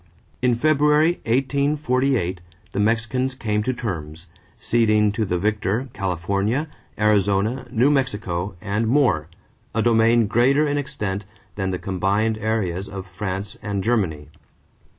In 0.41 0.55
February, 0.55 1.19
1848, 1.27 2.41
the 2.71 2.79
Mexicans 2.79 3.35
came 3.35 3.61
to 3.61 3.71
terms, 3.71 4.25
ceding 4.55 5.11
to 5.11 5.25
the 5.25 5.37
victor 5.37 5.89
California, 5.93 6.67
Arizona, 6.97 7.67
New 7.69 7.91
Mexico, 7.91 8.55
and 8.61 8.87
more 8.87 9.27
a 9.75 9.83
domain 9.83 10.25
greater 10.25 10.65
in 10.67 10.79
extent 10.79 11.23
than 11.53 11.69
the 11.69 11.77
combined 11.77 12.39
areas 12.39 12.87
of 12.89 13.05
France 13.05 13.57
and 13.61 13.83
Germany. 13.83 14.29